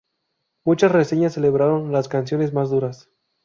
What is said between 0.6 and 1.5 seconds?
Muchas reseñas